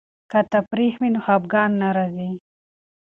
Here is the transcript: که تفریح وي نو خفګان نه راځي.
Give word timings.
که 0.31 0.39
تفریح 0.51 0.93
وي 0.99 1.09
نو 1.13 1.19
خفګان 1.25 1.71
نه 1.81 1.89
راځي. 1.95 2.31